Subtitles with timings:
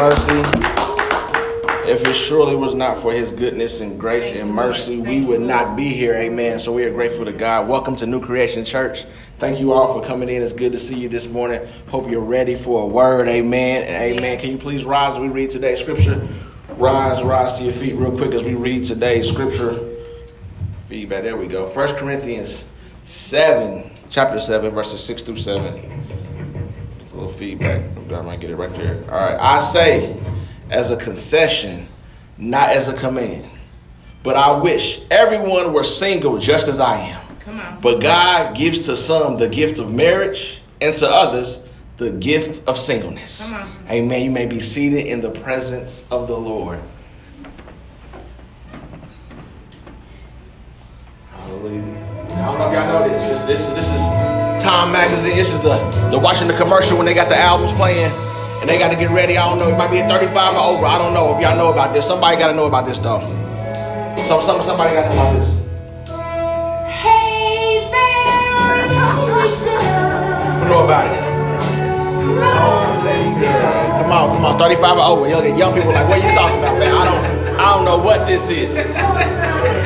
[0.00, 0.40] mercy.
[1.86, 5.76] If it surely was not for his goodness and grace and mercy, we would not
[5.76, 6.14] be here.
[6.14, 6.58] Amen.
[6.58, 7.68] So we are grateful to God.
[7.68, 9.04] Welcome to New Creation Church.
[9.38, 10.40] Thank you all for coming in.
[10.40, 11.68] It's good to see you this morning.
[11.88, 13.28] Hope you're ready for a word.
[13.28, 13.82] Amen.
[13.82, 14.38] Amen.
[14.38, 16.26] Can you please rise as we read today's scripture?
[16.78, 19.96] Rise, rise to your feet real quick as we read today's scripture.
[20.88, 21.24] Feedback.
[21.24, 21.68] There we go.
[21.68, 22.64] First Corinthians
[23.04, 25.89] 7, chapter 7, verses 6 through 7.
[27.30, 27.82] Little feedback.
[28.12, 29.04] I might get it right there.
[29.10, 29.38] All right.
[29.38, 30.18] I say,
[30.70, 31.88] as a concession,
[32.36, 33.48] not as a command.
[34.22, 37.38] But I wish everyone were single just as I am.
[37.38, 37.80] Come on.
[37.80, 41.58] But God gives to some the gift of marriage and to others
[41.96, 43.48] the gift of singleness.
[43.48, 43.86] Come on.
[43.88, 44.22] Amen.
[44.22, 46.80] You may be seated in the presence of the Lord.
[51.30, 51.82] Hallelujah.
[52.30, 53.46] I don't know if y'all know this.
[53.46, 54.19] This, this, this is
[54.70, 55.34] Time Magazine.
[55.34, 55.78] This is the,
[56.12, 58.12] the watching the commercial when they got the albums playing
[58.60, 59.36] and they got to get ready.
[59.36, 59.68] I don't know.
[59.68, 60.86] It might be a 35 or over.
[60.86, 62.06] I don't know if y'all know about this.
[62.06, 63.18] Somebody got to know about this though.
[64.28, 65.48] Some, some, somebody got to know about this.
[66.86, 68.86] Hey there,
[70.62, 71.18] Who know about it?
[74.04, 75.28] Come on, come on, 35 or over.
[75.28, 76.94] Young, young people like, what are you talking about, man?
[76.94, 78.70] I don't, I don't know what this is.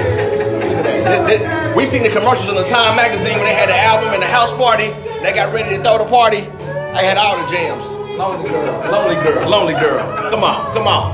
[1.05, 1.29] Look at that.
[1.29, 4.15] This, this, we seen the commercials in the Time magazine when they had the album
[4.15, 4.89] and the house party.
[5.21, 6.41] They got ready to throw the party.
[6.41, 7.85] They had all the jams.
[8.17, 10.31] Lonely girl, lonely girl, lonely girl.
[10.31, 11.13] Come on, come on.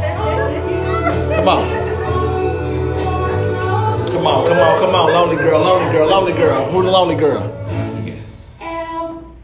[1.35, 1.67] Come on.
[4.13, 6.71] Come on, come on, come on, lonely girl, lonely girl, lonely girl.
[6.71, 7.60] Who the lonely girl?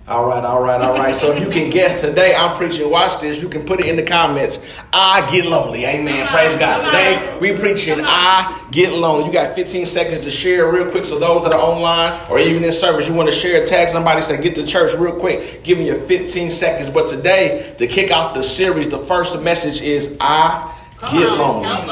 [0.09, 1.17] All right, all right, all right.
[1.17, 2.89] So if you can guess today, I'm preaching.
[2.89, 3.39] Watch this.
[3.39, 4.61] You can put it in the comments.
[4.93, 5.85] I get lonely.
[5.85, 6.29] Amen.
[6.29, 6.85] Praise God.
[6.85, 8.01] Today we preaching.
[8.05, 9.27] I get lonely.
[9.27, 11.07] You got 15 seconds to share real quick.
[11.07, 14.23] So those that are online or even in service, you want to share, tag somebody,
[14.23, 15.65] say get to church real quick.
[15.65, 16.89] Give me your 15 seconds.
[16.89, 21.39] But today, to kick off the series, the first message is I Come get on,
[21.39, 21.65] lonely.
[21.67, 21.89] Help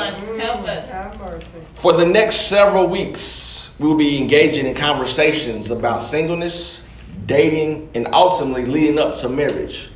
[0.68, 0.88] us.
[0.88, 1.44] Help us.
[1.78, 6.80] For the next several weeks, we will be engaging in conversations about singleness
[7.26, 9.90] dating, and ultimately leading up to marriage.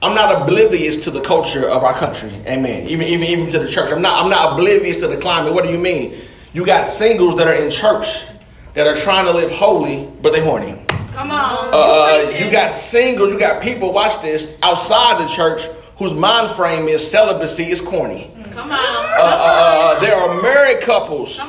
[0.00, 2.30] I'm not oblivious to the culture of our country.
[2.46, 2.88] Amen.
[2.88, 3.90] Even, even, even to the church.
[3.92, 5.52] I'm not, I'm not oblivious to the climate.
[5.52, 6.20] What do you mean?
[6.52, 8.22] You got singles that are in church
[8.74, 10.80] that are trying to live holy, but they horny.
[11.12, 11.70] Come on.
[11.72, 15.62] Uh, you got singles, you got people, watch this, outside the church
[15.98, 18.30] whose mind frame is celibacy is corny.
[18.52, 18.78] Come on.
[18.78, 21.40] Uh, uh, uh, there are married couples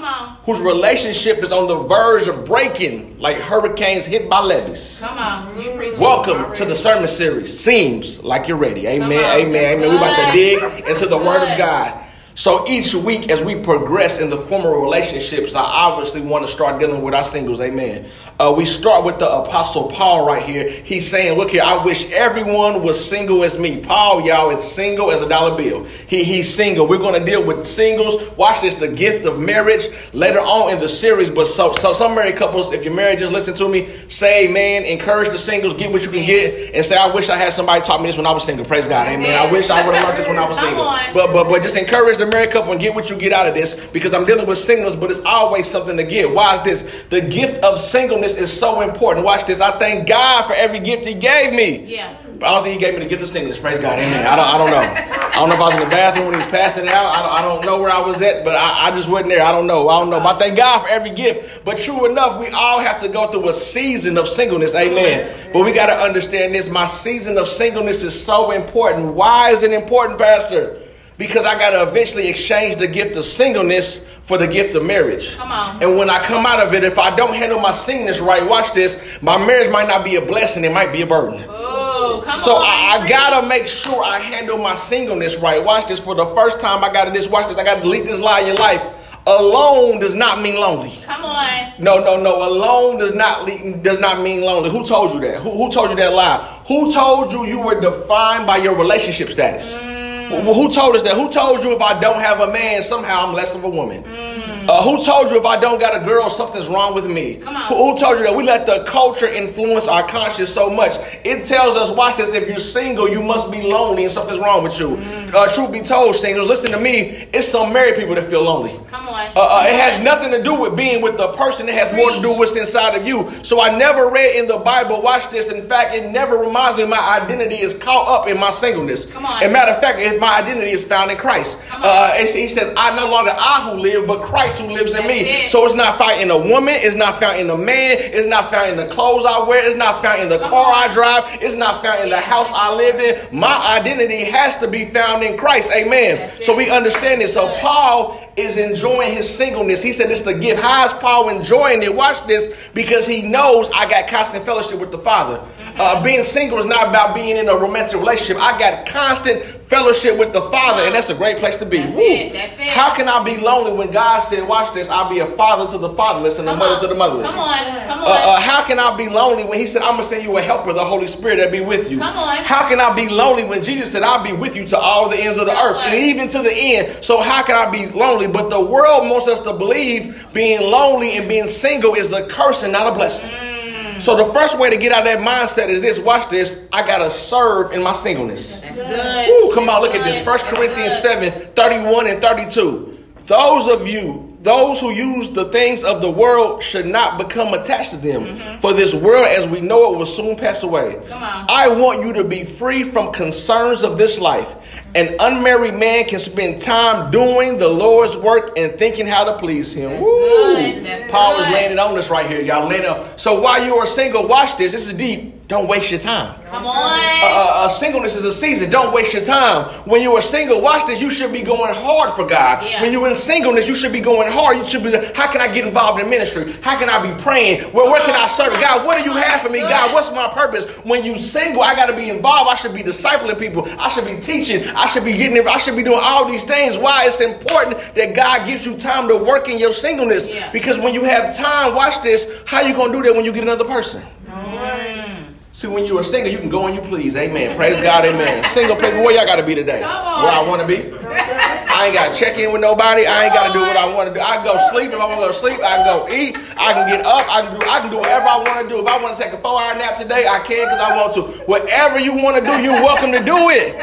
[0.44, 5.00] whose relationship is on the verge of breaking, like hurricanes hit by levees.
[5.00, 5.62] Come on.
[5.62, 7.58] You Welcome to the sermon series.
[7.60, 8.88] Seems like you're ready.
[8.88, 9.12] Amen.
[9.12, 9.78] Amen.
[9.78, 9.80] Amen.
[9.82, 12.06] We're about to dig into the Word of God.
[12.34, 16.80] So each week, as we progress in the former relationships, I obviously want to start
[16.80, 17.60] dealing with our singles.
[17.60, 18.10] Amen.
[18.40, 20.70] Uh, we start with the Apostle Paul right here.
[20.70, 23.82] He's saying, Look here, I wish everyone was single as me.
[23.82, 25.84] Paul, y'all, is single as a dollar bill.
[26.08, 26.88] He, he's single.
[26.88, 28.30] We're going to deal with singles.
[28.38, 31.30] Watch this, the gift of marriage later on in the series.
[31.30, 33.94] But so, so some married couples, if you're married, just listen to me.
[34.08, 37.36] Say, man, encourage the singles, get what you can get, and say, I wish I
[37.36, 38.66] had somebody taught me this when I was single.
[38.66, 39.10] Praise God.
[39.10, 39.38] Amen.
[39.38, 40.86] I wish I would have learned this when I was single.
[41.14, 43.54] But, but, but just encourage the married couple and get what you get out of
[43.54, 46.32] this because I'm dealing with singles, but it's always something to give.
[46.32, 46.90] Why is this?
[47.10, 49.26] The gift of singleness is so important.
[49.26, 49.60] Watch this.
[49.62, 51.86] I thank God for every gift He gave me.
[51.86, 52.18] Yeah.
[52.40, 53.60] But I don't think He gave me the gift of singleness.
[53.60, 54.00] Praise God.
[54.00, 54.26] Amen.
[54.26, 55.30] I don't, I don't know.
[55.30, 57.08] I don't know if I was in the bathroom when He was passing it out.
[57.08, 59.44] I don't, I don't know where I was at, but I, I just wasn't there.
[59.44, 59.90] I don't know.
[59.90, 60.20] I don't know.
[60.20, 61.66] But I thank God for every gift.
[61.66, 64.74] But true enough, we all have to go through a season of singleness.
[64.74, 65.52] Amen.
[65.52, 66.70] But we got to understand this.
[66.70, 69.16] My season of singleness is so important.
[69.16, 70.82] Why is it important, Pastor?
[71.20, 75.36] Because I got to eventually exchange the gift of singleness for the gift of marriage.
[75.36, 75.84] Come on.
[75.84, 78.74] And when I come out of it, if I don't handle my singleness right, watch
[78.74, 81.46] this, my marriage might not be a blessing, it might be a burden.
[81.50, 85.62] Oh, come so on, I, I gotta make sure I handle my singleness right.
[85.62, 86.00] Watch this.
[86.00, 87.28] For the first time, I gotta this.
[87.28, 87.58] Watch this.
[87.58, 88.82] I gotta delete this lie in your life.
[89.28, 90.98] Alone does not mean lonely.
[91.04, 91.74] Come on.
[91.80, 92.48] No, no, no.
[92.48, 93.46] Alone does not
[93.84, 94.70] does not mean lonely.
[94.70, 95.42] Who told you that?
[95.42, 96.64] Who, who told you that lie?
[96.68, 99.76] Who told you you were defined by your relationship status?
[99.76, 99.99] Mm.
[100.30, 101.16] Well, who told us that?
[101.16, 104.04] Who told you if I don't have a man, somehow I'm less of a woman?
[104.04, 104.49] Mm.
[104.70, 107.38] Uh, who told you if I don't got a girl, something's wrong with me?
[107.38, 107.70] Come on.
[107.70, 110.96] Who, who, told you that we let the culture influence our conscience so much?
[111.24, 114.64] It tells us, watch this, if you're single, you must be lonely and something's wrong
[114.64, 114.90] with you.
[114.90, 115.34] Mm.
[115.34, 118.80] Uh, truth be told, singles, listen to me, it's some married people that feel lonely.
[118.92, 119.36] Come on.
[119.36, 121.98] Uh, uh, it has nothing to do with being with the person, it has Preach.
[121.98, 123.44] more to do with what's inside of you.
[123.44, 126.86] So I never read in the Bible, watch this, in fact, it never reminds me
[126.86, 129.08] my identity is caught up in my singleness.
[129.08, 129.42] Come on.
[129.42, 131.58] As matter of fact, if my identity is found in Christ.
[131.72, 135.48] Uh, he says, I no longer I who live, but Christ who lives in me.
[135.48, 138.52] So it's not found in a woman, it's not found in a man, it's not
[138.52, 141.56] found in the clothes I wear, it's not found in the car I drive, it's
[141.56, 143.38] not found in the house I lived in.
[143.38, 145.72] My identity has to be found in Christ.
[145.72, 146.32] Amen.
[146.42, 147.34] So we understand this.
[147.34, 149.82] So Paul is enjoying his singleness.
[149.82, 150.58] He said this to give.
[150.60, 151.94] How is Paul enjoying it?
[151.94, 155.38] Watch this because he knows I got constant fellowship with the Father.
[155.38, 155.82] Mm-hmm.
[155.82, 158.38] Uh, being single is not about being in a romantic relationship.
[158.38, 161.78] I got constant fellowship with the Father, and that's a great place to be.
[161.78, 162.34] That's it.
[162.34, 162.68] That's it.
[162.68, 164.90] How can I be lonely when God said, "Watch this"?
[164.90, 166.82] I'll be a father to the fatherless and a mother on.
[166.82, 167.30] to the motherless.
[167.30, 167.58] Come on.
[167.88, 168.30] Come Uh, on.
[168.38, 170.42] uh, how can I be lonely when he said, I'm going to send you a
[170.42, 172.00] helper, the Holy Spirit that be with you?
[172.00, 172.38] Come on.
[172.38, 175.18] How can I be lonely when Jesus said, I'll be with you to all the
[175.18, 175.88] ends of the Come earth on.
[175.90, 177.04] and even to the end?
[177.04, 178.19] So how can I be lonely?
[178.28, 182.64] But the world wants us to believe being lonely and being single is a curse
[182.64, 183.30] and not a blessing.
[183.30, 184.02] Mm.
[184.02, 186.00] So the first way to get out of that mindset is this.
[186.00, 186.58] Watch this.
[186.72, 188.62] I got to serve in my singleness.
[188.62, 189.28] That's good.
[189.28, 190.24] Woo, come on, look at this.
[190.24, 191.34] First Corinthians good.
[191.34, 192.99] 7, 31 and 32.
[193.30, 197.92] Those of you, those who use the things of the world should not become attached
[197.92, 198.60] to them.
[198.60, 200.96] For this world as we know it will soon pass away.
[200.96, 201.10] Mm-hmm.
[201.10, 201.46] Come on.
[201.48, 204.48] I want you to be free from concerns of this life.
[204.96, 209.72] An unmarried man can spend time doing the Lord's work and thinking how to please
[209.74, 210.02] him.
[210.02, 210.56] Woo.
[210.56, 211.12] good.
[211.12, 212.68] Paul is landing on this right here, y'all.
[212.68, 213.20] Landing on.
[213.20, 214.72] So while you are single, watch this.
[214.72, 215.39] This is deep.
[215.50, 216.40] Don't waste your time.
[216.46, 217.00] Come on.
[217.24, 217.26] uh,
[217.66, 218.70] uh, singleness is a season.
[218.70, 219.82] Don't waste your time.
[219.90, 221.02] When you are single, watch this.
[221.02, 222.64] You should be going hard for God.
[222.64, 222.84] Yeah.
[222.84, 224.58] When you're in singleness, you should be going hard.
[224.58, 224.92] You should be.
[225.16, 226.54] How can I get involved in ministry?
[226.62, 227.74] How can I be praying?
[227.74, 228.86] Where, where can I serve God?
[228.86, 229.92] What do you have for me, God?
[229.92, 230.66] What's my purpose?
[230.86, 232.48] When you single, I got to be involved.
[232.52, 233.68] I should be discipling people.
[233.80, 234.64] I should be teaching.
[234.68, 235.48] I should be getting.
[235.48, 236.78] I should be doing all these things.
[236.78, 237.08] Why?
[237.08, 240.28] It's important that God gives you time to work in your singleness.
[240.28, 240.52] Yeah.
[240.52, 242.28] Because when you have time, watch this.
[242.46, 244.04] How you gonna do that when you get another person?
[244.28, 245.19] Mm.
[245.60, 247.18] See, when you are single, you can go when you please.
[247.18, 247.58] Amen.
[247.58, 248.06] Praise God.
[248.06, 248.50] Amen.
[248.54, 249.82] Single people, where y'all got to be today?
[249.82, 249.90] Where
[250.32, 250.78] I want to be.
[251.04, 253.06] I ain't got to check in with nobody.
[253.06, 254.22] I ain't got to do what I want to do.
[254.22, 255.60] I can go sleep if I want to go sleep.
[255.60, 256.38] I can go eat.
[256.56, 257.28] I can get up.
[257.28, 257.68] I can do.
[257.68, 258.80] I can do whatever I want to do.
[258.80, 261.44] If I want to take a four-hour nap today, I can because I want to.
[261.44, 263.76] Whatever you want to do, you're welcome to do it.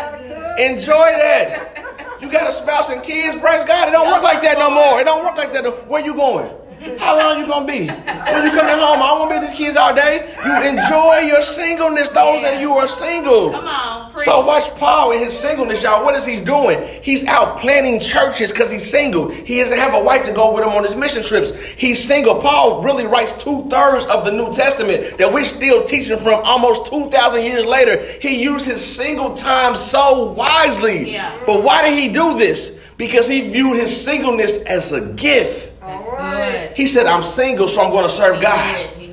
[0.58, 2.17] Enjoy that.
[2.22, 3.38] You got a spouse and kids.
[3.38, 3.88] Praise God.
[3.88, 4.99] It don't work like that no more.
[4.99, 5.64] It don't work like that.
[5.64, 6.50] no- Where you going?
[6.99, 7.87] How long you gonna be?
[7.87, 10.34] When you coming home, I won't be with these kids all day.
[10.44, 13.50] You enjoy your singleness, those that you are single.
[13.50, 14.12] Come on.
[14.12, 14.25] Preach.
[14.25, 16.05] So watch Paul in his singleness, y'all.
[16.05, 17.02] What is he doing?
[17.02, 19.31] He's out planning churches because he's single.
[19.31, 21.52] He doesn't have a wife to go with him on his mission trips.
[21.76, 22.40] He's single.
[22.40, 26.90] Paul really writes two thirds of the New Testament that we're still teaching from almost
[26.90, 28.02] 2,000 years later.
[28.20, 31.12] He used his single time so wisely.
[31.12, 31.38] Yeah.
[31.46, 32.72] But why did he do this?
[32.96, 35.72] Because he viewed his singleness as a gift.
[35.87, 36.77] That's good.
[36.77, 39.06] He said, I'm single, so I'm going to serve God.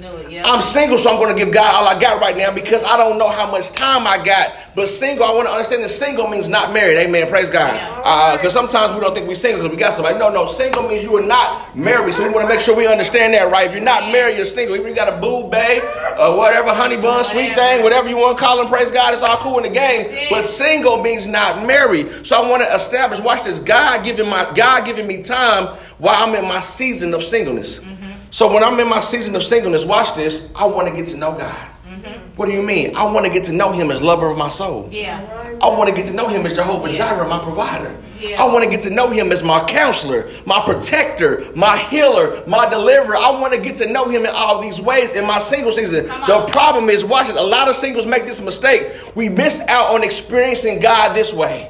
[0.44, 2.98] I'm single, so I'm going to give God all I got right now because I
[2.98, 4.54] don't know how much time I got.
[4.76, 6.98] But single, I want to understand that single means not married.
[6.98, 7.30] Amen.
[7.30, 7.74] Praise God.
[8.38, 10.18] Because uh, sometimes we don't think we're single because we got somebody.
[10.20, 10.52] No, no.
[10.52, 12.14] Single means you are not married.
[12.14, 13.68] So we want to make sure we understand that, right?
[13.68, 14.76] If you're not married, you're single.
[14.76, 15.84] If you got a boo babe
[16.20, 17.62] or whatever, honey bun, oh, sweet Whatever.
[17.62, 20.28] thing, whatever you want to call them, praise God, it's all cool in the game.
[20.30, 22.26] But single means not married.
[22.26, 26.22] So I want to establish, watch this, God giving my God giving me time while
[26.24, 27.80] I'm in my season of singleness.
[27.80, 28.13] Mm-hmm.
[28.34, 31.18] So when I'm in my season of singleness, watch this, I want to get to
[31.18, 31.70] know God.
[31.88, 32.36] Mm-hmm.
[32.36, 32.96] What do you mean?
[32.96, 34.90] I want to get to know him as lover of my soul.
[34.92, 35.22] Yeah.
[35.62, 36.98] I want to get to know him as Jehovah Yeah.
[36.98, 37.96] Jireh, my provider.
[38.20, 38.42] Yeah.
[38.42, 42.68] I want to get to know him as my counselor, my protector, my healer, my
[42.68, 43.18] deliverer.
[43.18, 46.08] I want to get to know him in all these ways in my single season.
[46.08, 48.94] The problem is, watch it, a lot of singles make this mistake.
[49.14, 51.70] We miss out on experiencing God this way.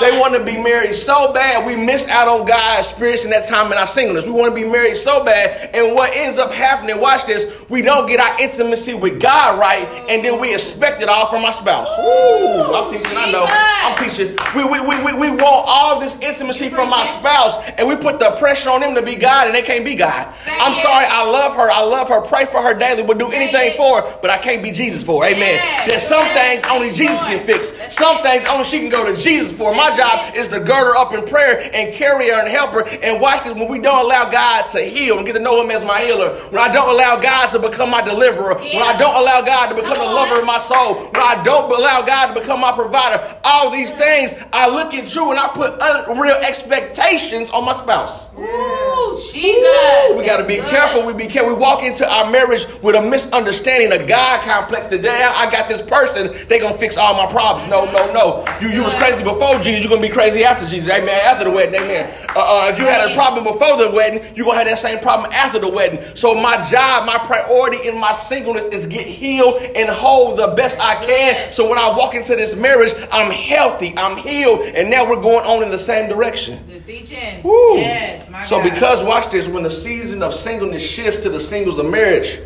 [0.00, 3.70] They want to be married so bad, we miss out on God experiencing that time
[3.72, 4.24] in our singleness.
[4.24, 7.82] We want to be married so bad, and what ends up happening, watch this, we
[7.82, 11.52] don't get our intimacy with God right, and then we expect it all from our
[11.52, 11.88] spouse.
[11.98, 13.44] Ooh, I'm teaching, I know.
[13.48, 14.36] I'm teaching.
[14.54, 18.18] We, we, we, we, we want all this intimacy from our spouse, and we put
[18.18, 20.32] the pressure on them to be God, and they can't be God.
[20.46, 23.76] I'm sorry, I love her, I love her, pray for her daily, would do anything
[23.76, 25.30] for her, but I can't be Jesus for her.
[25.30, 25.88] Amen.
[25.88, 27.72] There's some things only Jesus can fix.
[27.94, 29.74] Some things only she can go to Jesus for.
[29.74, 32.86] My job is to gird her up in prayer and carry her and help her.
[32.86, 35.70] And watch this when we don't allow God to heal and get to know Him
[35.70, 36.38] as my healer.
[36.50, 38.54] When I don't allow God to become my deliverer.
[38.54, 41.04] When I don't allow God to become the lover of my soul.
[41.04, 43.38] When I don't allow God to become my provider.
[43.44, 48.28] All these things, I look at you and I put unreal expectations on my spouse.
[48.36, 50.16] Ooh, Jesus.
[50.16, 51.04] We got to be That's careful.
[51.06, 51.54] We be careful.
[51.54, 54.86] We walk into our marriage with a misunderstanding, a God complex.
[54.86, 56.36] Today, I got this person.
[56.48, 57.70] They gonna fix all my problems.
[57.70, 58.44] No, no, no.
[58.60, 59.80] You you was crazy before Jesus.
[59.80, 60.90] You're gonna be crazy after Jesus.
[60.90, 61.20] Amen.
[61.22, 61.80] After the wedding.
[61.80, 62.12] Amen.
[62.34, 64.98] Uh, uh, if you had a problem before the wedding, you're gonna have that same
[65.00, 66.00] problem after the wedding.
[66.14, 70.78] So my job, my priority in my singleness is get healed and whole the best
[70.78, 71.52] I can.
[71.52, 73.96] So when I walk into this marriage, I'm healthy.
[73.96, 76.64] I'm healed, and now we're going on in the same direction.
[76.66, 77.42] Good teaching.
[77.42, 77.76] Woo.
[77.76, 78.72] Yes, my so God.
[78.72, 82.38] because Because watch this, when the season of singleness shifts to the singles of marriage,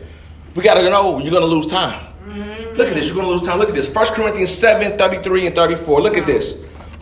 [0.55, 2.15] we gotta know you're gonna lose time.
[2.25, 2.77] Mm-hmm.
[2.79, 3.59] Look at this, you're gonna lose time.
[3.59, 3.95] Look at this.
[3.95, 6.01] 1 Corinthians 7, 33 and 34.
[6.01, 6.55] Look at this.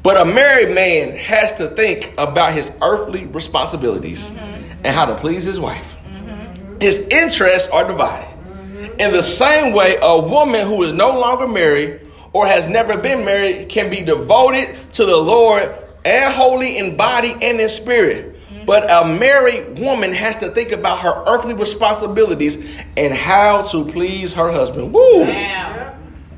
[0.03, 4.73] But a married man has to think about his earthly responsibilities mm-hmm.
[4.85, 5.87] and how to please his wife.
[6.05, 6.81] Mm-hmm.
[6.81, 8.29] His interests are divided.
[8.99, 12.01] In the same way, a woman who is no longer married
[12.33, 15.73] or has never been married can be devoted to the Lord
[16.05, 18.34] and holy in body and in spirit.
[18.67, 22.57] But a married woman has to think about her earthly responsibilities
[22.97, 24.93] and how to please her husband.
[24.93, 25.25] Woo!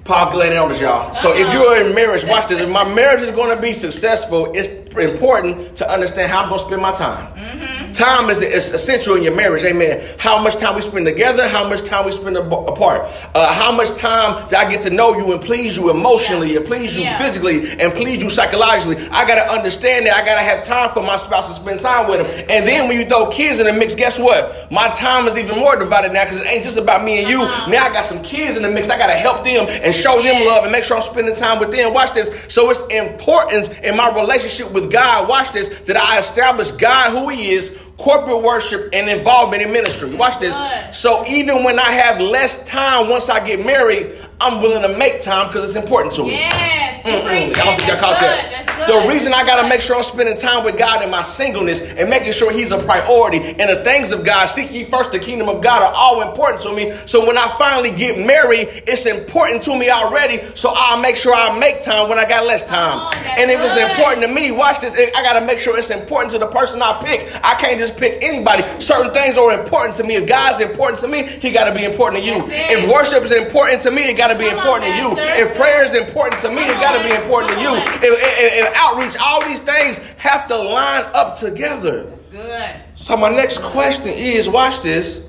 [0.06, 1.14] Paul Glenn Elders, y'all.
[1.16, 2.60] So if you're in marriage, watch this.
[2.60, 6.60] If my marriage is going to be successful, it's important to understand how I'm going
[6.60, 7.92] to spend my time.
[7.92, 10.16] Time is, is essential in your marriage, amen.
[10.18, 13.10] How much time we spend together, how much time we spend ap- apart.
[13.34, 16.64] Uh, how much time do I get to know you and please you emotionally, and
[16.64, 17.18] please you Yeah.
[17.18, 18.96] physically, and please you psychologically.
[19.10, 21.80] I got to understand that I got to have time for my spouse to spend
[21.80, 22.46] time with them.
[22.50, 24.70] And then when you throw kids in the mix, guess what?
[24.70, 27.40] My time is even more divided now because it ain't just about me and you.
[27.42, 27.70] On.
[27.70, 28.88] Now I got some kids in the mix.
[28.90, 31.58] I got to help them and show them love and make sure I'm spending time
[31.58, 31.92] with them.
[31.92, 32.28] Watch this.
[32.52, 37.28] So it's important in my relationship with God, watch this, that I establish God who
[37.28, 40.14] He is, corporate worship, and involvement in ministry.
[40.14, 40.54] Watch this.
[40.96, 45.22] So even when I have less time once I get married, I'm willing to make
[45.22, 46.32] time because it's important to me.
[46.32, 46.86] Yes.
[47.06, 48.66] I don't think y'all caught that.
[48.88, 52.10] The reason I gotta make sure I'm spending time with God in my singleness and
[52.10, 55.48] making sure He's a priority and the things of God, seek ye first the kingdom
[55.48, 56.96] of God, are all important to me.
[57.06, 60.42] So when I finally get married, it's important to me already.
[60.54, 63.12] So I'll make sure I make time when I got less time.
[63.12, 64.94] that's and if it's important to me, watch this.
[64.94, 67.32] I gotta make sure it's important to the person I pick.
[67.44, 68.62] I can't just pick anybody.
[68.80, 70.16] Certain things are important to me.
[70.16, 72.46] If God's important to me, He gotta be important to you.
[72.48, 75.46] If worship is important to me, it gotta be Come on, important to you.
[75.46, 77.68] If prayer is important to me, it gotta be important to you.
[77.68, 78.02] Come.
[78.02, 82.04] If, if- if outreach, all these things have to line up together.
[82.04, 82.74] That's good.
[82.94, 85.20] So my next question is, watch this.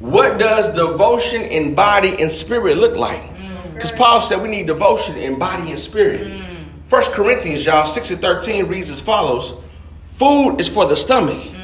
[0.00, 3.22] What does devotion in body and spirit look like?
[3.36, 3.74] Mm.
[3.74, 6.22] Because Paul said we need devotion in body and spirit.
[6.26, 6.66] Mm.
[6.88, 9.54] First Corinthians, y'all, 6 and 13 reads as follows.
[10.18, 11.61] Food is for the stomach, mm.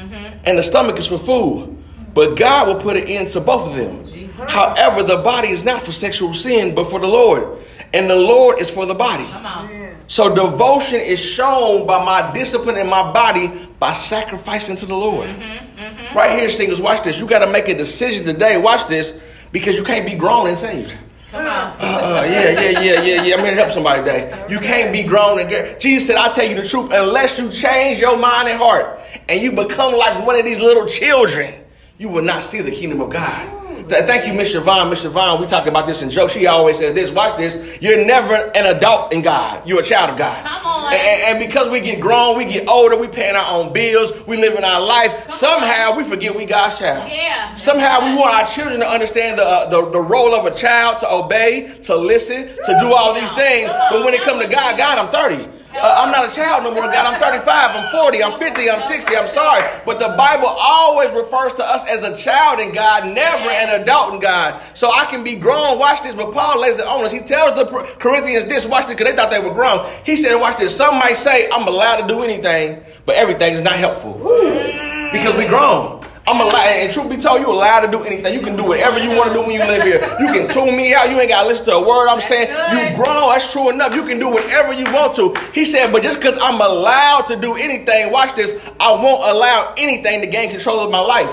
[0.49, 1.77] And the stomach is for food.
[2.15, 4.27] But God will put an end to both of them.
[4.47, 7.59] However, the body is not for sexual sin, but for the Lord.
[7.93, 9.25] And the Lord is for the body.
[9.25, 9.95] Come.
[10.07, 15.27] So devotion is shown by my discipline in my body by sacrificing to the Lord.
[15.27, 16.17] Mm-hmm, mm-hmm.
[16.17, 17.19] Right here, singers, watch this.
[17.19, 18.57] You got to make a decision today.
[18.57, 19.13] Watch this
[19.51, 20.95] because you can't be grown and saved.
[21.31, 21.77] Come on.
[21.79, 23.35] Uh, yeah, yeah, yeah, yeah, yeah.
[23.35, 24.45] I'm here to help somebody today.
[24.49, 25.79] You can't be grown and get.
[25.79, 26.91] Jesus said, "I tell you the truth.
[26.91, 30.87] Unless you change your mind and heart, and you become like one of these little
[30.87, 31.53] children,
[31.99, 33.58] you will not see the kingdom of God."
[33.89, 34.89] Th- Thank you, Miss Siobhan.
[34.89, 36.27] Miss Siobhan, we talk about this in Joe.
[36.27, 37.09] She always says this.
[37.11, 37.55] Watch this.
[37.81, 39.67] You're never an adult in God.
[39.67, 40.45] You're a child of God.
[40.45, 40.93] Come on.
[40.93, 44.37] And, and- because we get grown, we get older, we paying our own bills, we
[44.37, 45.31] living our life.
[45.33, 47.09] Somehow we forget we God's child.
[47.11, 47.55] Yeah.
[47.55, 50.99] Somehow we want our children to understand the, uh, the, the role of a child
[50.99, 53.71] to obey, to listen, to do all these things.
[53.89, 55.58] But when it comes to God, God, I'm 30.
[55.79, 56.83] Uh, I'm not a child no more.
[56.83, 59.15] God, I'm 35, I'm 40, I'm 50, I'm 60.
[59.15, 59.63] I'm sorry.
[59.85, 64.13] But the Bible always refers to us as a child in God, never an adult
[64.13, 64.61] in God.
[64.73, 65.79] So I can be grown.
[65.79, 66.15] Watch this.
[66.15, 67.11] But Paul lays it on us.
[67.11, 67.65] He tells the
[67.99, 68.65] Corinthians this.
[68.65, 69.89] Watch this because they thought they were grown.
[70.03, 70.75] He said, watch this.
[70.75, 74.13] Some might say, I'm allowed to do anything, but everything is not helpful.
[75.11, 76.01] Because we grown.
[76.29, 78.31] I'm allowed, and truth be told, you're allowed to do anything.
[78.35, 79.99] You can do whatever you want to do when you live here.
[80.19, 81.09] You can tune me out.
[81.09, 82.49] You ain't got to listen to a word I'm saying.
[82.49, 83.29] You grown.
[83.29, 83.95] That's true enough.
[83.95, 85.33] You can do whatever you want to.
[85.53, 89.73] He said, but just because I'm allowed to do anything, watch this, I won't allow
[89.75, 91.31] anything to gain control of my life.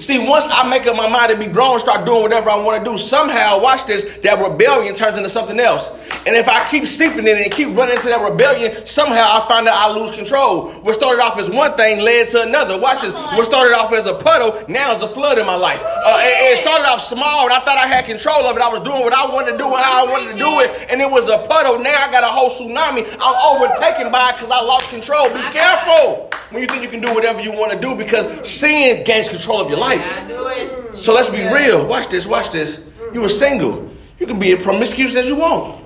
[0.00, 2.84] See, once I make up my mind to be grown, start doing whatever I want
[2.84, 5.90] to do, somehow, watch this, that rebellion turns into something else.
[6.24, 9.48] And if I keep sleeping in it and keep running into that rebellion, somehow I
[9.48, 10.70] find out I lose control.
[10.82, 12.78] What started off as one thing led to another.
[12.78, 13.12] Watch this.
[13.12, 15.82] What started off as a puddle, now is a flood in my life.
[15.84, 18.62] Uh, it, it started off small, and I thought I had control of it.
[18.62, 20.88] I was doing what I wanted to do and how I wanted to do it,
[20.88, 21.78] and it was a puddle.
[21.78, 23.06] Now I got a whole tsunami.
[23.20, 25.28] I'm overtaken by it because I lost control.
[25.28, 29.04] Be careful when you think you can do whatever you want to do because sin
[29.04, 30.00] gains control of your life.
[30.00, 30.96] I do it.
[30.96, 31.86] So let's be real.
[31.86, 32.26] Watch this.
[32.26, 32.80] Watch this.
[33.12, 33.90] You were single.
[34.18, 35.84] You can be as promiscuous as you want.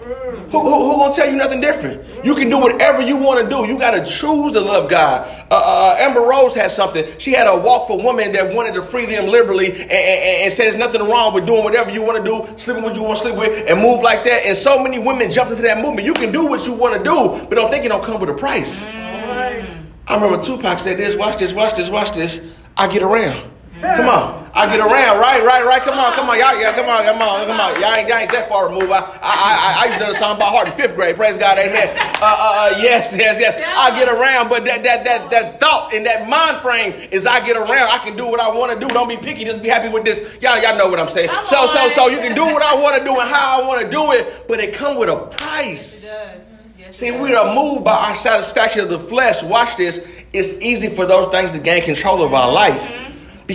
[0.51, 2.25] Who, who, who gonna tell you nothing different?
[2.25, 3.67] You can do whatever you want to do.
[3.67, 5.29] You gotta choose to love God.
[5.51, 7.19] Uh, uh, Amber Rose had something.
[7.19, 10.53] She had a walk for women that wanted to free them liberally, and, and, and
[10.53, 13.25] says nothing wrong with doing whatever you want to do, sleeping with you want to
[13.25, 14.47] sleep with, and move like that.
[14.47, 16.07] And so many women jumped into that movement.
[16.07, 18.31] You can do what you want to do, but don't think it don't come with
[18.31, 18.83] a price.
[18.83, 21.15] I remember Tupac said this.
[21.15, 21.53] Watch this.
[21.53, 21.91] Watch this.
[21.91, 22.41] Watch this.
[22.77, 23.51] I get around.
[23.83, 24.43] Come on.
[24.55, 25.81] I get around, right, right, right.
[25.81, 27.81] Come on, come on, y'all, yeah, come on, come on, come on.
[27.81, 28.93] Y'all ain't, y'all ain't that far removed.
[28.93, 31.17] I, I, I, I used to know the song by heart in fifth grade.
[31.17, 31.89] Praise God, amen.
[32.21, 33.55] Uh, uh, uh, yes, yes, yes.
[33.57, 37.45] I get around, but that, that, that, that thought and that mind frame is I
[37.45, 37.89] get around.
[37.89, 38.93] I can do what I want to do.
[38.93, 39.45] Don't be picky.
[39.45, 40.21] Just be happy with this.
[40.43, 41.31] Y'all, y'all know what I'm saying.
[41.47, 43.81] So, so, so you can do what I want to do and how I want
[43.81, 46.05] to do it, but it come with a price.
[46.05, 46.43] It does.
[46.79, 49.43] Yes, See, we are moved by our satisfaction of the flesh.
[49.43, 49.99] Watch this.
[50.35, 53.02] It's easy for those things to gain control of our life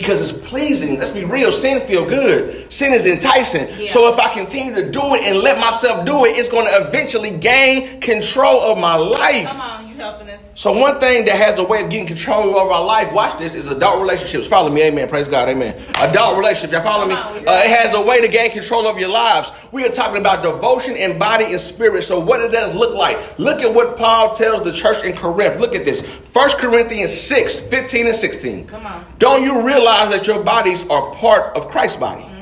[0.02, 1.00] because it's pleasing.
[1.00, 1.52] Let's be real.
[1.52, 2.72] Sin feel good.
[2.72, 3.68] Sin is enticing.
[3.80, 3.92] Yeah.
[3.92, 6.88] So if I continue to do it and let myself do it, it's going to
[6.88, 9.87] eventually gain control of my life.
[9.98, 10.42] Come on, you helping us.
[10.56, 13.54] So one thing that has a way of getting control over our life, watch this,
[13.54, 14.48] is adult relationships.
[14.48, 15.08] Follow me, amen.
[15.10, 15.76] Praise God, amen.
[15.96, 17.16] Adult relationships, y'all follow me?
[17.16, 19.52] Come on, we Uh, it has a way to gain control of your lives.
[19.72, 22.04] We are talking about devotion in body and spirit.
[22.04, 23.38] So what it does look like?
[23.38, 25.60] Look at what Paul tells the church in Corinth.
[25.60, 26.02] Look at this.
[26.02, 28.68] 1 Corinthians 6, 15 and 16.
[28.68, 29.06] Come on.
[29.20, 32.24] Don't you realize that your bodies are part of Christ's body?
[32.24, 32.38] Mm-hmm.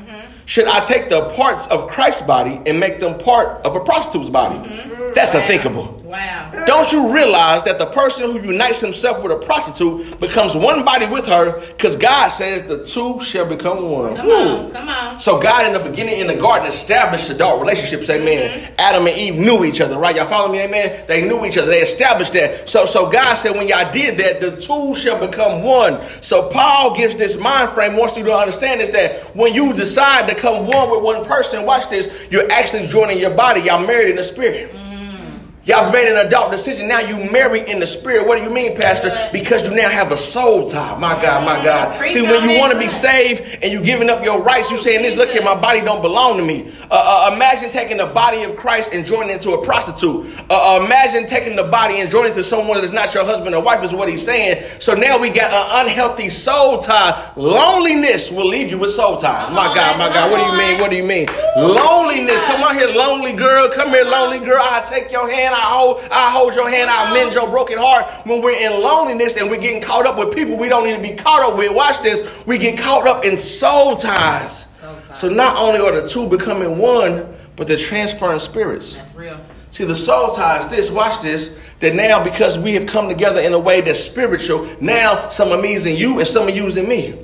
[0.46, 4.30] Should I take the parts of Christ's body and make them part of a prostitute's
[4.30, 4.68] body?
[5.16, 5.40] That's Wow.
[5.40, 6.02] unthinkable.
[6.04, 6.52] Wow.
[6.66, 11.06] Don't you realize that the person who unites himself with a prostitute becomes one body
[11.06, 14.14] with her because God says the two shall become one?
[14.14, 14.32] Come Ooh.
[14.32, 14.72] on.
[14.72, 15.18] Come on.
[15.18, 18.50] So God in the beginning in the garden established adult relationships, amen.
[18.50, 18.74] Mm-hmm.
[18.78, 20.14] Adam and Eve knew each other, right?
[20.14, 21.04] Y'all follow me, amen?
[21.08, 21.70] They knew each other.
[21.70, 22.68] They established that.
[22.68, 26.06] So so God said when y'all did that, the two shall become one.
[26.20, 30.28] So Paul gives this mind frame, wants you to understand is that when you decide
[30.28, 33.62] to come one with one person, watch this, you're actually joining your body.
[33.62, 34.72] Y'all married in the spirit.
[34.72, 34.85] Mm-hmm.
[35.66, 36.86] Y'all made an adult decision.
[36.86, 38.24] Now you marry in the spirit.
[38.24, 39.28] What do you mean, Pastor?
[39.32, 40.96] Because you now have a soul tie.
[40.96, 42.00] My God, my God.
[42.12, 45.02] See, when you want to be saved and you giving up your rights, you saying
[45.02, 46.72] this, look here, my body don't belong to me.
[46.88, 50.32] Uh, uh, imagine taking the body of Christ and joining into a prostitute.
[50.48, 53.60] Uh, uh, imagine taking the body and joining to someone that's not your husband or
[53.60, 54.64] wife is what he's saying.
[54.78, 57.32] So now we got an unhealthy soul tie.
[57.34, 59.50] Loneliness will leave you with soul ties.
[59.50, 60.30] My God, my God.
[60.30, 60.80] What do you mean?
[60.80, 61.26] What do you mean?
[61.56, 62.40] Loneliness.
[62.44, 63.68] Come on here, lonely girl.
[63.68, 64.62] Come here, lonely girl.
[64.62, 65.55] I take your hand.
[65.56, 66.00] I hold.
[66.10, 66.90] I hold your hand.
[66.90, 68.06] I mend your broken heart.
[68.26, 71.02] When we're in loneliness and we're getting caught up with people we don't need to
[71.02, 71.74] be caught up with.
[71.74, 72.26] Watch this.
[72.46, 74.66] We get caught up in soul ties.
[74.80, 75.20] Soul ties.
[75.20, 78.96] So not only are the two becoming one, but they're transferring spirits.
[78.96, 79.40] That's real.
[79.72, 83.52] See, the soul ties this, watch this, that now because we have come together in
[83.52, 86.66] a way that's spiritual, now some of me is in you and some of you
[86.66, 87.18] is in me.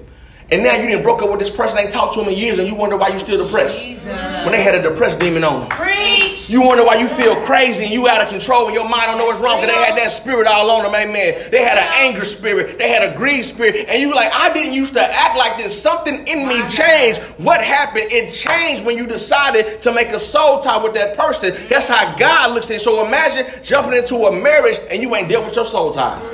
[0.53, 2.59] And now you didn't broke up with this person, ain't talked to him in years,
[2.59, 3.81] and you wonder why you still depressed.
[3.81, 4.05] Jesus.
[4.05, 5.69] When they had a depressed demon on them.
[5.71, 6.51] Preach.
[6.51, 9.17] You wonder why you feel crazy and you out of control and your mind don't
[9.17, 11.49] know what's wrong because they had that spirit all on them, amen.
[11.51, 14.75] They had an anger spirit, they had a greed spirit, and you like, I didn't
[14.75, 15.81] used to act like this.
[15.81, 17.23] Something in me changed.
[17.39, 18.13] What happened?
[18.13, 21.57] It changed when you decided to make a soul tie with that person.
[21.71, 22.81] That's how God looks at it.
[22.83, 26.29] So imagine jumping into a marriage and you ain't dealt with your soul ties.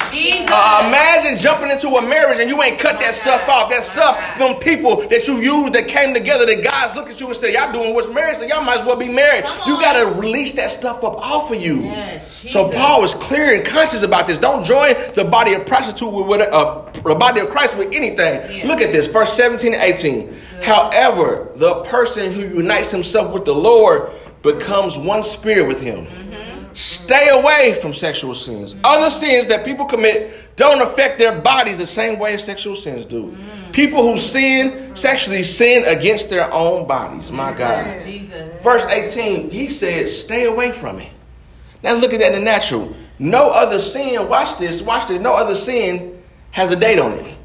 [0.00, 3.70] Uh, imagine jumping into a marriage and you ain't cut that stuff off.
[3.70, 7.26] That stuff, them people that you used that came together, that guys look at you
[7.28, 9.44] and say, Y'all doing what's married, so y'all might as well be married.
[9.66, 11.82] You gotta release that stuff up off of you.
[11.82, 14.38] Yes, so Paul is clear and conscious about this.
[14.38, 18.58] Don't join the body of prostitute with, with uh, the body of Christ with anything.
[18.58, 18.66] Yeah.
[18.66, 20.34] Look at this, verse 17 and 18.
[20.62, 24.10] However, the person who unites himself with the Lord
[24.42, 26.06] becomes one spirit with him.
[26.76, 28.76] Stay away from sexual sins.
[28.84, 33.34] Other sins that people commit don't affect their bodies the same way sexual sins do.
[33.72, 37.30] People who sin sexually sin against their own bodies.
[37.32, 38.04] My God.
[38.04, 38.62] Jesus.
[38.62, 41.10] Verse 18, he said, Stay away from it.
[41.82, 42.94] Now look at that in the natural.
[43.18, 47.38] No other sin, watch this, watch this, no other sin has a date on it.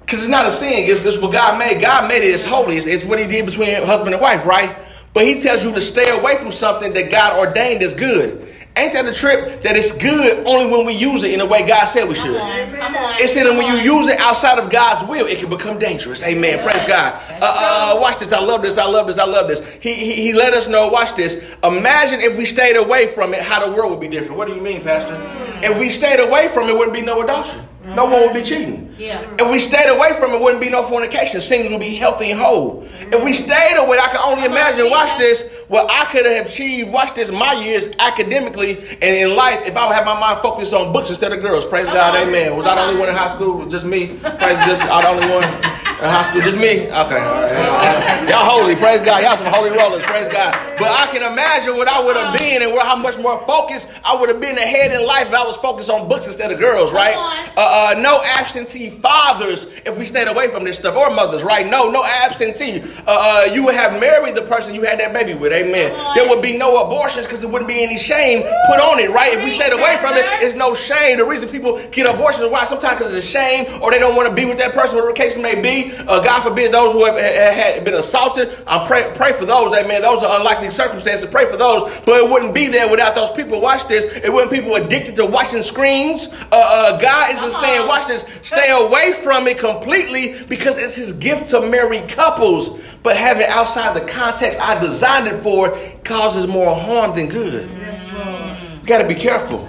[0.00, 1.80] Because it's not a sin, it's, it's what God made.
[1.80, 4.76] God made it, it's holy, it's, it's what he did between husband and wife, right?
[5.12, 8.48] But he tells you to stay away from something that God ordained as good.
[8.74, 9.62] Ain't that a trip?
[9.62, 12.26] That it's good only when we use it in the way God said we Come
[12.26, 12.36] should.
[12.36, 12.74] on.
[12.74, 13.20] Come on.
[13.20, 16.22] It said that when you use it outside of God's will, it can become dangerous.
[16.22, 16.62] Amen.
[16.62, 17.20] Praise God.
[17.42, 18.32] Uh, uh, watch this.
[18.32, 18.78] I love this.
[18.78, 19.18] I love this.
[19.18, 19.60] I love this.
[19.80, 20.88] He, he, he let us know.
[20.88, 21.36] Watch this.
[21.62, 24.36] Imagine if we stayed away from it, how the world would be different.
[24.36, 25.16] What do you mean, Pastor?
[25.62, 27.60] If we stayed away from it, wouldn't be no adultery.
[27.84, 28.94] No one would be cheating.
[28.96, 29.20] Yeah.
[29.40, 31.40] If we stayed away from it, wouldn't be no fornication.
[31.40, 32.86] Things would be healthy and whole.
[33.10, 34.88] If we stayed away, I can only imagine.
[34.88, 35.44] Watch this.
[35.66, 36.90] What I could have achieved.
[36.90, 37.30] Watch this.
[37.30, 41.10] My years academically and in life, if I would have my mind focused on books
[41.10, 41.64] instead of girls.
[41.64, 42.16] Praise Come God.
[42.16, 42.28] on.
[42.28, 42.56] Amen.
[42.56, 43.00] Was I the only on.
[43.00, 43.66] one in high school?
[43.66, 44.06] Just me.
[44.18, 45.71] Praise just I the only one.
[46.02, 46.90] In high school, just me?
[46.90, 46.90] Okay.
[46.90, 48.28] All right.
[48.28, 49.22] Y'all holy, praise God.
[49.22, 50.52] Y'all some holy rollers, praise God.
[50.76, 53.86] But I can imagine what I would have been and where how much more focused
[54.02, 56.58] I would have been ahead in life if I was focused on books instead of
[56.58, 57.14] girls, right?
[57.56, 61.68] Uh, uh, no absentee fathers if we stayed away from this stuff, or mothers, right?
[61.68, 62.82] No, no absentee.
[63.06, 65.92] Uh, uh, you would have married the person you had that baby with, amen.
[66.16, 69.38] There would be no abortions because there wouldn't be any shame put on it, right?
[69.38, 71.18] If we stayed away from it, it's no shame.
[71.18, 74.16] The reason people get abortions is why sometimes because it's a shame or they don't
[74.16, 75.91] want to be with that person, whatever the case may be.
[76.00, 78.58] Uh, God forbid those who have, have, been assaulted.
[78.66, 80.02] I pray, pray for those, amen.
[80.02, 81.28] Those are unlikely circumstances.
[81.30, 83.60] Pray for those, but it wouldn't be there without those people.
[83.60, 84.04] Watch this.
[84.04, 86.28] It wouldn't people addicted to watching screens.
[86.50, 91.12] Uh, uh, God isn't saying, watch this, stay away from it completely because it's His
[91.12, 92.80] gift to married couples.
[93.02, 97.68] But having outside the context I designed it for causes more harm than good.
[97.68, 99.68] You got to be careful.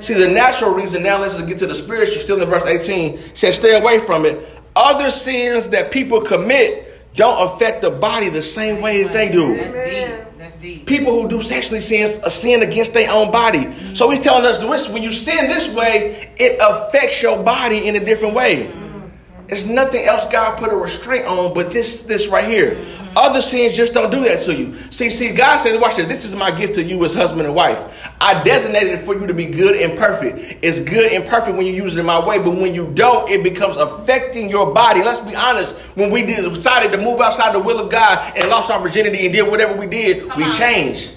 [0.00, 3.54] See, the natural reason, now let's get to the spiritual, still in verse 18, says,
[3.54, 4.46] stay away from it.
[4.76, 9.56] Other sins that people commit don't affect the body the same way as they do.
[9.56, 10.38] That's deep.
[10.38, 10.86] That's deep.
[10.86, 13.94] People who do sexually sins a uh, sin against their own body.
[13.94, 17.96] So he's telling us this when you sin this way, it affects your body in
[17.96, 18.70] a different way.
[19.48, 22.74] There's nothing else God put a restraint on but this this right here.
[22.74, 23.06] Mm-hmm.
[23.16, 24.78] Other sins just don't do that to you.
[24.90, 26.06] See, see, God said, watch this.
[26.06, 27.78] This is my gift to you as husband and wife.
[28.20, 30.58] I designated it for you to be good and perfect.
[30.62, 33.30] It's good and perfect when you use it in my way, but when you don't,
[33.30, 35.02] it becomes affecting your body.
[35.02, 35.76] Let's be honest.
[35.94, 39.32] When we decided to move outside the will of God and lost our virginity and
[39.32, 40.56] did whatever we did, Come we on.
[40.56, 41.10] changed.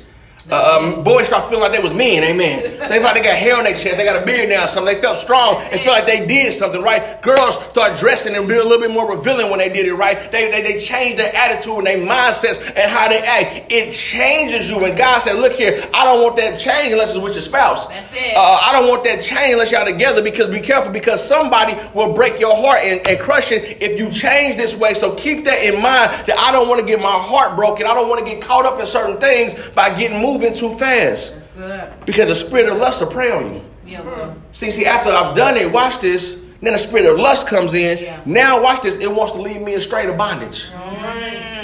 [0.49, 2.63] Uh, um, boys start feeling like they was men, amen.
[2.63, 4.67] They felt like they got hair on their chest, they got a beard now, or
[4.67, 4.95] something.
[4.95, 7.21] They felt strong and felt like they did something, right?
[7.21, 10.31] Girls start dressing and being a little bit more revealing when they did it, right?
[10.31, 13.71] They, they, they change their attitude and their mindsets and how they act.
[13.71, 14.83] It changes you.
[14.83, 17.85] And God said, look here, I don't want that change unless it's with your spouse.
[17.87, 18.35] That's it.
[18.35, 22.13] Uh, I don't want that change unless y'all together because be careful because somebody will
[22.13, 24.95] break your heart and, and crush it if you change this way.
[24.95, 27.85] So keep that in mind that I don't want to get my heart broken.
[27.85, 31.33] I don't want to get caught up in certain things by getting moving too fast
[31.33, 32.05] That's good.
[32.05, 33.61] because the spirit of lust will prey on you.
[33.85, 34.35] Yeah, well.
[34.51, 36.35] See, see, after I've done it, watch this.
[36.61, 37.97] Then the spirit of lust comes in.
[37.99, 38.21] Yeah.
[38.25, 38.95] Now, watch this.
[38.95, 40.65] It wants to lead me astray to bondage.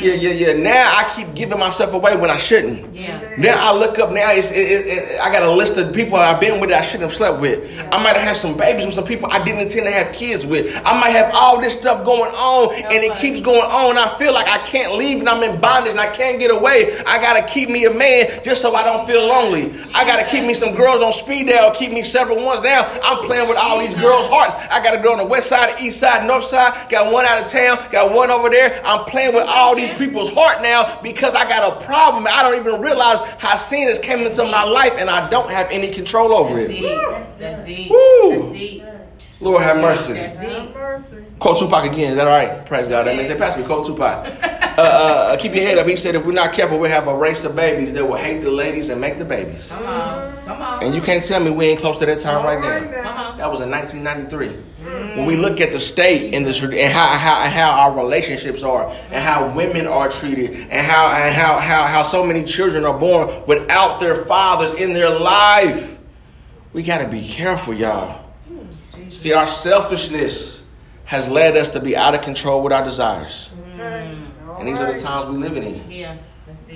[0.02, 0.54] Yeah, yeah, yeah.
[0.54, 2.94] Now I keep giving myself away when I shouldn't.
[2.96, 3.36] Yeah.
[3.38, 4.12] Now I look up.
[4.12, 6.84] Now it's, it, it, it- I got a list of people I've been with that
[6.84, 7.60] I shouldn't have slept with.
[7.92, 10.46] I might have had some babies with some people I didn't intend to have kids
[10.46, 10.74] with.
[10.86, 13.98] I might have all this stuff going on, and it keeps going on.
[13.98, 16.98] I feel like I can't leave, and I'm in bondage, and I can't get away.
[17.06, 19.74] I gotta keep me a man just so I don't feel lonely.
[19.94, 22.88] I gotta keep me some girls on speed dial, keep me several ones now.
[23.04, 24.54] I'm playing with all these girls' hearts.
[24.70, 26.90] I gotta go on the west side, the east side, north side.
[26.90, 28.82] Got one out of town, got one over there.
[28.86, 32.28] I'm playing with all these people's heart now because I got a problem.
[32.30, 35.68] I don't even realize how sin has came into my life, and I don't have
[35.70, 36.74] any control over That's it.
[36.74, 37.40] deep.
[37.40, 37.92] That's deep.
[37.92, 38.32] Woo.
[38.50, 38.84] That's deep.
[39.42, 40.14] Lord have mercy.
[40.14, 40.74] That's deep.
[41.40, 42.12] Quote Tupac again.
[42.12, 42.66] Is that all right?
[42.66, 43.06] Praise God.
[43.08, 43.66] That means they passed me.
[43.66, 44.26] Quote Tupac.
[44.78, 45.88] Uh, uh, keep your head up.
[45.88, 48.42] He said, if we're not careful, we'll have a race of babies that will hate
[48.42, 49.70] the ladies and make the babies.
[49.70, 50.46] Come on.
[50.46, 50.84] Come on.
[50.84, 53.04] And you can't tell me we ain't close to that time right now.
[53.04, 53.38] Come on.
[53.38, 54.76] That was in 1993.
[55.16, 58.90] When we look at the state and the and how, how how our relationships are
[59.12, 62.98] and how women are treated and how and how how how so many children are
[62.98, 65.98] born without their fathers in their life,
[66.74, 68.26] we got to be careful, y'all.
[69.10, 70.64] See, our selfishness
[71.06, 73.50] has led us to be out of control with our desires,
[74.60, 75.92] and these are the times we living in.
[75.92, 76.18] Yeah.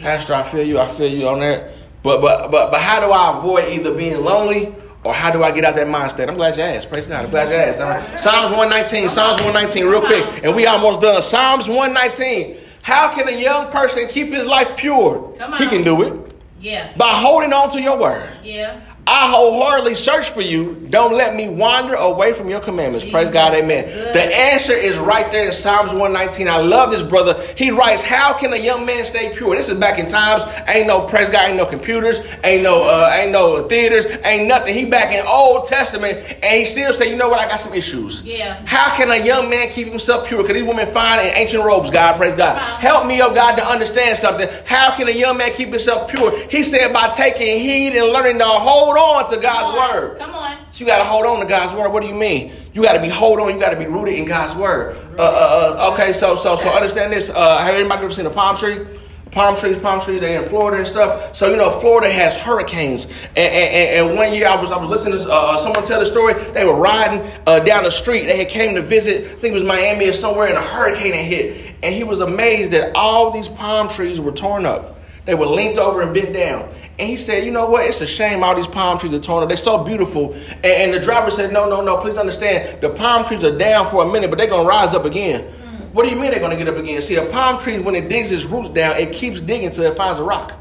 [0.02, 0.80] Pastor, I feel you.
[0.80, 1.72] I feel you on that.
[2.04, 5.52] But but but but how do I avoid either being lonely or how do I
[5.52, 6.28] get out that mind state?
[6.30, 6.89] I'm glad you asked.
[6.89, 7.26] Praise God.
[7.26, 7.80] I'm glad you asked.
[7.80, 8.20] Right.
[8.20, 9.10] Psalms 119.
[9.10, 11.22] Psalms 119, real quick, and we almost done.
[11.22, 12.58] Psalms 119.
[12.82, 15.34] How can a young person keep his life pure?
[15.58, 16.94] He can do it Yeah.
[16.98, 18.28] by holding on to your word.
[18.44, 18.80] Yeah.
[19.10, 20.76] I wholeheartedly search for you.
[20.91, 23.10] Don't let me wander away from your commandments.
[23.10, 23.86] Praise God, amen.
[23.86, 24.13] good.
[24.13, 26.48] The answer is right there in Psalms 119.
[26.48, 27.43] I love this brother.
[27.56, 29.56] He writes, How can a young man stay pure?
[29.56, 30.43] This is back in times.
[30.67, 34.76] Ain't no praise God, ain't no computers, ain't no uh, ain't no theaters, ain't nothing.
[34.76, 37.74] He back in Old Testament and he still say, you know what, I got some
[37.74, 38.22] issues.
[38.22, 38.63] Yeah.
[38.67, 40.43] How can a young man keep himself pure?
[40.43, 42.60] Because these women fine in ancient robes, God, praise God.
[42.80, 44.48] Help me, oh God, to understand something.
[44.65, 46.48] How can a young man keep himself pure?
[46.50, 49.94] He said by taking heed and learning to hold on to God's on.
[49.96, 50.20] word.
[50.20, 50.58] Come on.
[50.72, 51.90] So you got to hold on to God's word.
[51.90, 52.54] What do you mean?
[52.74, 53.54] You got to be hold on.
[53.54, 54.96] You got to be rooted in God's word.
[55.18, 57.30] Uh, uh, uh, okay, so so so understand this.
[57.30, 58.86] Uh, have anybody ever seen a palm tree?
[59.32, 60.22] Palm trees, palm trees.
[60.22, 61.36] They in Florida and stuff.
[61.36, 63.06] So you know, Florida has hurricanes.
[63.06, 66.00] And, and, and- and one year I was I was listening to uh, someone tell
[66.00, 66.34] the story.
[66.54, 68.26] They were riding uh, down the street.
[68.26, 69.26] They had came to visit.
[69.26, 71.76] I think it was Miami or somewhere, and a hurricane had hit.
[71.84, 75.00] And he was amazed that all these palm trees were torn up.
[75.26, 76.74] They were linked over and bent down.
[77.00, 77.86] And he said, you know what?
[77.86, 79.48] It's a shame all these palm trees are torn up.
[79.48, 80.34] They're so beautiful.
[80.34, 82.82] And, and the driver said, no, no, no, please understand.
[82.82, 85.44] The palm trees are down for a minute, but they're going to rise up again.
[85.44, 85.94] Mm.
[85.94, 87.02] What do you mean they're going to get up again?
[87.02, 89.96] See, a palm tree, when it digs its roots down, it keeps digging till it
[89.96, 90.54] finds a rock.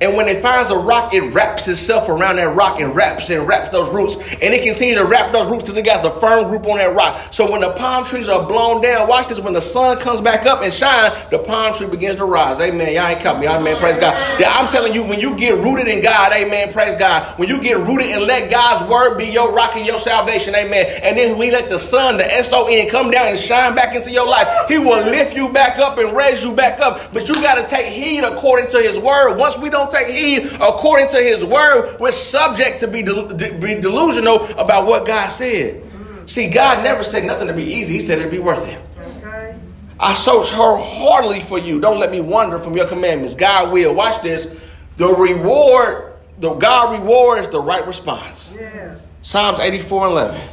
[0.00, 3.46] And when it finds a rock, it wraps itself around that rock and wraps and
[3.46, 4.16] wraps those roots.
[4.16, 6.94] And it continues to wrap those roots till it got the firm group on that
[6.94, 7.32] rock.
[7.32, 10.46] So when the palm trees are blown down, watch this, when the sun comes back
[10.46, 12.58] up and shine, the palm tree begins to rise.
[12.60, 12.92] Amen.
[12.92, 13.46] Y'all ain't cut me.
[13.46, 13.78] Amen.
[13.78, 14.40] Praise God.
[14.40, 16.72] Yeah, I'm telling you, when you get rooted in God, amen.
[16.72, 17.38] Praise God.
[17.38, 20.86] When you get rooted and let God's word be your rock and your salvation, amen.
[21.02, 24.26] And then we let the sun, the S-O-N, come down and shine back into your
[24.26, 24.68] life.
[24.68, 27.12] He will lift you back up and raise you back up.
[27.12, 29.36] But you got to take heed according to his word.
[29.36, 33.52] Once we don't take heed according to his word, we're subject to be, del- de-
[33.52, 35.82] be delusional about what God said.
[36.26, 37.94] See, God never said nothing to be easy.
[37.94, 38.80] He said it'd be worth it.
[38.98, 39.58] Okay.
[40.00, 41.80] I search her heartily for you.
[41.80, 43.34] Don't let me wander from your commandments.
[43.34, 43.92] God will.
[43.94, 44.48] Watch this.
[44.96, 48.48] The reward, the God rewards the right response.
[48.54, 48.98] Yes.
[49.22, 50.48] Psalms 84 11.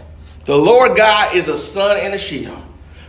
[0.46, 2.58] The Lord God is a sun and a shield.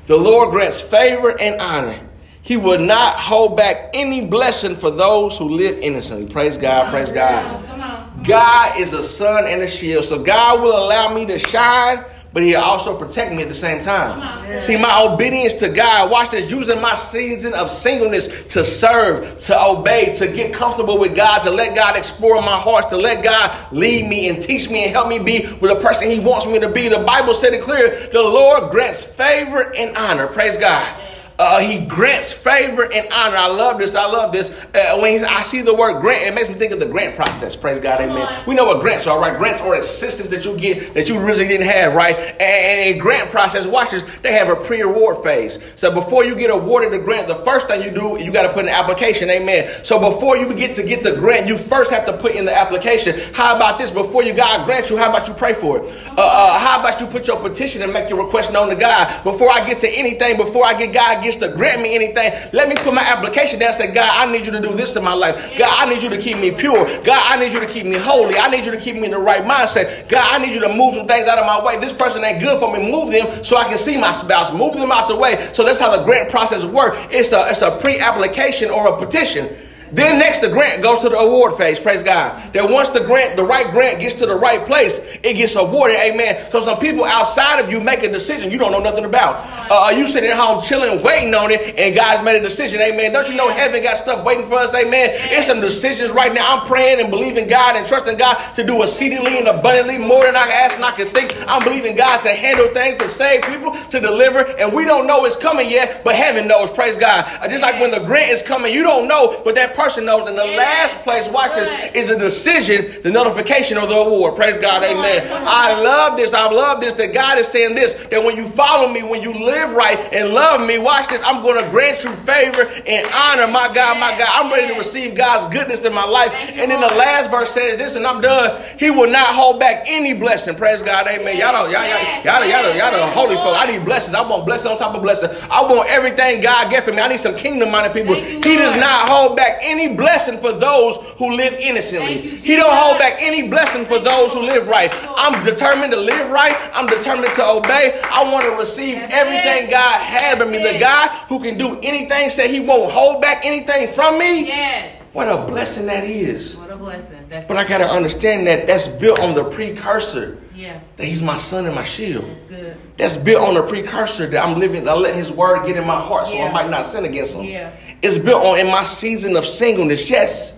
[0.07, 2.01] The Lord grants favor and honor.
[2.45, 6.27] He will not hold back any blessing for those who live innocently.
[6.27, 8.25] Praise God, praise God.
[8.25, 10.05] God is a sun and a shield.
[10.05, 13.81] So God will allow me to shine, but He'll also protect me at the same
[13.81, 14.61] time.
[14.61, 19.61] See, my obedience to God, watch this, using my season of singleness to serve, to
[19.65, 23.73] obey, to get comfortable with God, to let God explore my heart, to let God
[23.73, 26.59] lead me and teach me and help me be with the person He wants me
[26.59, 26.89] to be.
[26.89, 30.27] The Bible said it clear the Lord grants favor and honor.
[30.27, 31.11] Praise God.
[31.43, 33.37] Uh, he grants favor and honor.
[33.37, 33.97] I love this.
[33.97, 34.49] I love this.
[34.73, 37.17] Uh, when he- I see the word grant, it makes me think of the grant
[37.17, 37.57] process.
[37.57, 38.29] Praise God, amen.
[38.47, 39.37] We know what grants are, right?
[39.37, 42.17] Grants are assistance that you get that you really didn't have, right?
[42.41, 44.05] And, in grant process, watch this.
[44.23, 45.59] They have a pre-award phase.
[45.75, 48.51] So before you get awarded the grant, the first thing you do, you got to
[48.51, 49.69] put in an application, amen.
[49.83, 52.57] So before you get to get the grant, you first have to put in the
[52.57, 53.19] application.
[53.33, 53.91] How about this?
[53.91, 55.93] Before you God grants you, how about you pray for it?
[56.17, 59.25] Uh, uh, how about you put your petition and make your request known to God?
[59.25, 62.69] Before I get to anything, before I get God gets to grant me anything, let
[62.69, 65.05] me put my application down and say, God, I need you to do this in
[65.05, 65.37] my life.
[65.59, 66.85] God, I need you to keep me pure.
[67.03, 68.37] God, I need you to keep me holy.
[68.37, 70.09] I need you to keep me in the right mindset.
[70.09, 71.79] God, I need you to move some things out of my way.
[71.79, 72.91] This person ain't good for me.
[72.91, 74.53] Move them so I can see my spouse.
[74.53, 75.51] Move them out the way.
[75.53, 76.99] So that's how the grant process works.
[77.11, 79.57] It's a, it's a pre-application or a petition.
[79.93, 81.79] Then next, the grant goes to the award phase.
[81.79, 82.53] Praise God.
[82.55, 85.99] That once the grant, the right grant gets to the right place, it gets awarded.
[85.99, 86.51] Amen.
[86.51, 89.71] So some people outside of you make a decision you don't know nothing about.
[89.71, 92.81] Uh, you sitting at home chilling, waiting on it, and God's made a decision.
[92.81, 93.13] Amen.
[93.13, 94.73] Don't you know heaven got stuff waiting for us?
[94.75, 95.11] Amen.
[95.31, 96.57] It's some decisions right now.
[96.61, 100.37] I'm praying and believing God and trusting God to do exceedingly and abundantly more than
[100.37, 101.37] I can ask and I can think.
[101.47, 105.25] I'm believing God to handle things, to save people, to deliver, and we don't know
[105.27, 106.71] it's coming yet, but heaven knows.
[106.71, 107.25] Praise God.
[107.41, 110.29] Uh, Just like when the grant is coming, you don't know, but that person knows.
[110.29, 114.37] In the last place, watch this, is the decision, the notification, or the award.
[114.37, 114.83] Praise God.
[114.83, 115.29] Amen.
[115.47, 116.33] I love this.
[116.33, 116.93] I love this.
[116.95, 120.31] That God is saying this, that when you follow me, when you live right and
[120.31, 123.49] love me, watch this, I'm going to grant you favor and honor.
[123.49, 124.29] My God, my God.
[124.31, 126.33] I'm ready to receive God's goodness in my life.
[126.33, 128.63] And then the last verse says this, and I'm done.
[128.79, 130.55] He will not hold back any blessing.
[130.55, 131.07] Praise God.
[131.09, 131.37] Amen.
[131.37, 133.57] Y'all don't, y'all, y'all, y'all, y'all, y'all, y'all holy folk.
[133.59, 134.15] I need blessings.
[134.15, 135.31] I want blessing on top of blessing.
[135.51, 137.01] I want everything God get for me.
[137.01, 138.15] I need some kingdom minded people.
[138.15, 142.37] He does not hold back any blessing for those who live innocently.
[142.37, 144.93] He don't hold back any blessing for those who live right.
[145.17, 146.55] I'm determined to live right.
[146.73, 148.01] I'm determined to obey.
[148.03, 149.71] I want to receive everything.
[149.71, 150.63] God had for me.
[150.63, 150.79] The.
[150.79, 154.47] God who can do anything said he won't hold back anything from me.
[154.47, 154.99] Yes.
[155.13, 156.57] What a blessing that is.
[156.57, 157.27] What a blessing.
[157.29, 160.81] That's But I got to understand that that's built on the precursor yeah.
[160.97, 162.25] that he's my son and my shield.
[162.25, 162.77] That's good.
[162.97, 166.01] That's built on the precursor that I'm living, I let his word get in my
[166.01, 167.45] heart so I might not sin against him.
[167.45, 167.73] Yeah.
[168.03, 170.11] It's built on in my season of singleness.
[170.11, 170.53] Yes,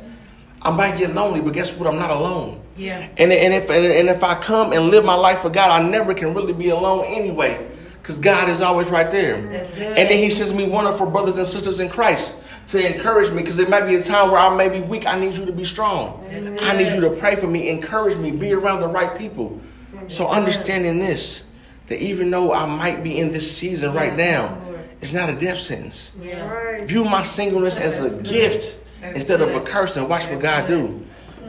[0.63, 1.87] I might get lonely, but guess what?
[1.87, 2.63] I'm not alone.
[2.77, 3.09] Yeah.
[3.19, 5.87] And, and if and, and if I come and live my life for God, I
[5.87, 7.71] never can really be alone anyway.
[8.01, 9.37] Because God is always right there.
[9.37, 12.35] And then he sends me wonderful brothers and sisters in Christ
[12.69, 13.43] to encourage me.
[13.43, 15.07] Because it might be a time where I may be weak.
[15.07, 16.23] I need you to be strong.
[16.61, 19.61] I need you to pray for me, encourage me, be around the right people.
[20.09, 21.45] So understanding this,
[21.87, 24.59] that even though I might be in this season right now,
[25.05, 26.11] it's not a death sentence.
[26.21, 26.49] Yeah.
[26.49, 26.85] Right.
[26.85, 30.67] View my singleness as a gift That's instead of a curse and watch what God
[30.67, 31.05] do.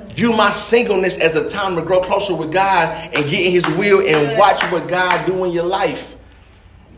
[0.09, 3.65] View my singleness as a time to grow closer with God and get in his
[3.77, 6.15] will and watch what God do in your life.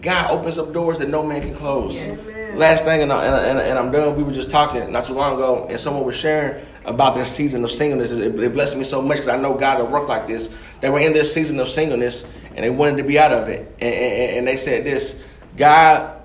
[0.01, 1.95] God opens up doors that no man can close.
[2.55, 4.15] Last thing, and, I, and, and I'm done.
[4.15, 7.63] We were just talking not too long ago, and someone was sharing about their season
[7.63, 8.11] of singleness.
[8.11, 10.49] It, it blessed me so much because I know God will work like this.
[10.81, 13.75] They were in their season of singleness, and they wanted to be out of it.
[13.79, 15.15] And, and, and they said this,
[15.55, 16.16] God,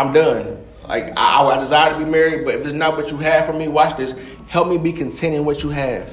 [0.00, 0.64] I'm done.
[0.88, 3.52] Like I, I desire to be married, but if it's not what you have for
[3.52, 4.14] me, watch this.
[4.48, 6.08] Help me be content in what you have.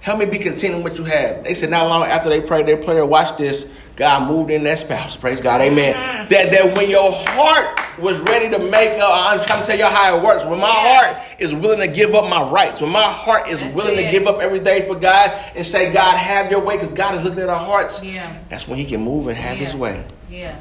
[0.00, 1.44] Help me be content in what you have.
[1.44, 3.66] They said not long after they prayed their prayer, watch this.
[3.94, 5.16] God moved in that spouse.
[5.16, 5.60] Praise God.
[5.60, 5.94] Amen.
[6.28, 9.84] That that when your heart was ready to make up, I'm trying to tell you
[9.84, 10.44] how it works.
[10.44, 13.74] When my heart is willing to give up my rights, when my heart is That's
[13.74, 16.92] willing to give up every day for God and say, God, have your way, because
[16.92, 18.02] God is looking at our hearts.
[18.02, 18.36] Yeah.
[18.50, 20.04] That's when He can move and have His way.
[20.28, 20.58] Yeah.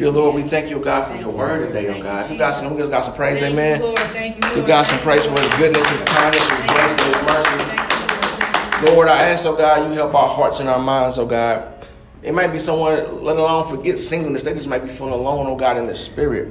[0.00, 2.30] Dear Lord, we thank you, God, for your word today, oh God.
[2.30, 3.80] You got some, we just got some praise, Thank amen.
[3.80, 3.98] You, Lord.
[3.98, 4.54] Thank you, Lord.
[4.54, 8.86] Give God some praise for His goodness, His kindness, His grace, and His mercy.
[8.86, 11.86] You, Lord, I ask, oh God, you help our hearts and our minds, oh God.
[12.22, 15.54] It might be someone, let alone forget singleness, they just might be feeling alone, oh
[15.54, 16.50] God, in the spirit.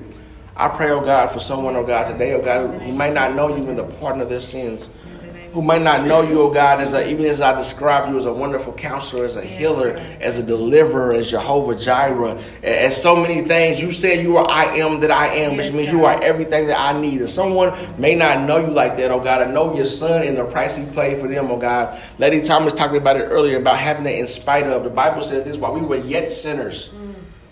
[0.56, 3.48] I pray, oh God, for someone, oh God, today, oh God, who might not know
[3.48, 4.90] you in the pardon of their sins,
[5.54, 8.26] who might not know you, oh God, as a, even as I described you as
[8.26, 13.48] a wonderful counselor, as a healer, as a deliverer, as Jehovah Jireh, as so many
[13.48, 13.82] things.
[13.82, 16.80] You said you are I am that I am, which means you are everything that
[16.80, 17.22] I need.
[17.22, 20.38] If someone may not know you like that, oh God, I know your son and
[20.38, 22.02] the price he paid for them, oh God.
[22.18, 24.84] Lady Thomas talked about it earlier about having it in spite of.
[24.84, 27.09] The Bible says this while we were yet sinners, mm.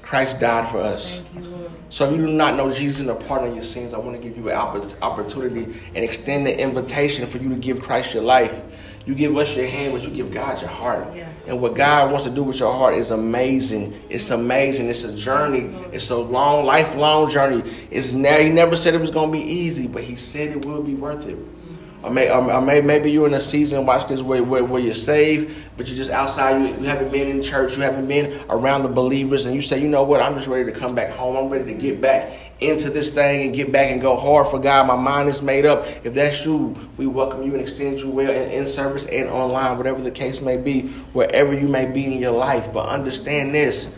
[0.08, 1.20] Christ died for us.
[1.36, 1.70] You.
[1.90, 4.16] So if you do not know Jesus and the pardon of your sins, I want
[4.16, 8.24] to give you an opportunity and extend the invitation for you to give Christ your
[8.24, 8.62] life.
[9.06, 11.14] You give us your hand, but you give God your heart.
[11.14, 11.30] Yeah.
[11.46, 14.02] And what God wants to do with your heart is amazing.
[14.10, 14.90] It's amazing.
[14.90, 15.76] It's a journey.
[15.92, 17.70] It's a long, lifelong journey.
[17.92, 20.66] It's ne- he never said it was going to be easy, but he said it
[20.66, 21.38] will be worth it.
[22.08, 24.94] Or, may, or, may, maybe you're in a season, watch this, where, where, where you're
[24.94, 26.62] saved, but you're just outside.
[26.62, 27.76] You, you haven't been in church.
[27.76, 29.46] You haven't been around the believers.
[29.46, 30.22] And you say, you know what?
[30.22, 31.36] I'm just ready to come back home.
[31.36, 34.58] I'm ready to get back into this thing and get back and go hard for
[34.58, 34.88] God.
[34.88, 35.86] My mind is made up.
[36.06, 39.78] If that's you, we welcome you and extend you well in, in service and online,
[39.78, 42.72] whatever the case may be, wherever you may be in your life.
[42.72, 43.90] But understand this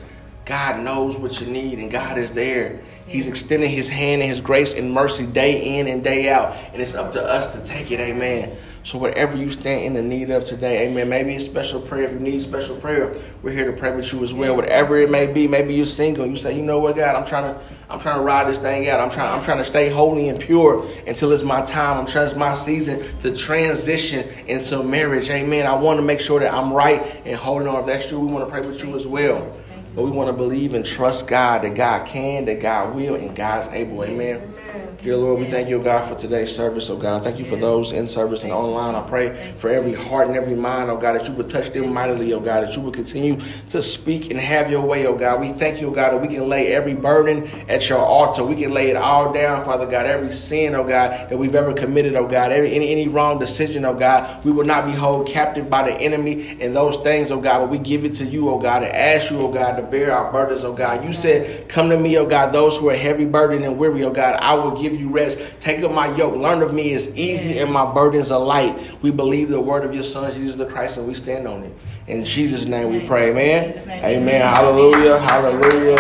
[0.50, 2.82] God knows what you need, and God is there.
[3.10, 6.80] He's extending His hand and His grace and mercy day in and day out, and
[6.80, 8.00] it's up to us to take it.
[8.00, 8.56] Amen.
[8.84, 11.10] So whatever you stand in the need of today, Amen.
[11.10, 12.04] Maybe it's special prayer.
[12.04, 14.56] If you need special prayer, we're here to pray with you as well.
[14.56, 16.28] Whatever it may be, maybe you're single.
[16.28, 18.88] You say, you know what, God, I'm trying to, I'm trying to ride this thing
[18.89, 19.00] out.
[19.00, 21.98] I'm trying, I'm trying to stay holy and pure until it's my time.
[21.98, 25.32] I'm trying, it's my season to transition into marriage.
[25.32, 25.65] Amen.
[25.65, 27.82] I want to make sure that I'm right and holding on.
[27.82, 29.52] If that's true, we want to pray with you as well.
[30.00, 33.36] But we want to believe and trust God that God can, that God will, and
[33.36, 34.06] God's able.
[34.06, 34.56] Amen.
[35.01, 37.21] Dear Lord, we thank you, God, for today's service, oh God.
[37.21, 38.93] I thank you for those in service and online.
[38.93, 41.91] I pray for every heart and every mind, oh God, that you would touch them
[41.91, 45.39] mightily, oh God, that you would continue to speak and have your way, oh God.
[45.39, 48.43] We thank you, oh God, that we can lay every burden at your altar.
[48.43, 51.73] We can lay it all down, Father God, every sin, oh God, that we've ever
[51.73, 54.43] committed, oh God, every, any, any wrong decision, oh God.
[54.45, 57.69] We will not be held captive by the enemy and those things, oh God, but
[57.69, 60.32] we give it to you, oh God, and ask you, oh God, to bear our
[60.32, 61.03] burdens, oh God.
[61.05, 64.12] You said, Come to me, oh God, those who are heavy burdened and weary, oh
[64.12, 65.39] God, I will give you rest.
[65.60, 66.36] Take up my yoke.
[66.36, 68.80] Learn of me is easy and my burdens are light.
[69.02, 71.74] We believe the word of your son, Jesus the Christ, and we stand on it.
[72.08, 73.88] In Jesus' name we pray, amen.
[73.88, 74.04] Name.
[74.04, 74.41] Amen.
[74.41, 75.19] Hallelujah.
[75.19, 75.95] Hallelujah.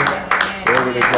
[0.65, 1.09] Glory to God.